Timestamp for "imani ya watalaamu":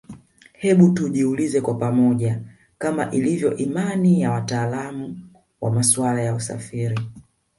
3.57-5.29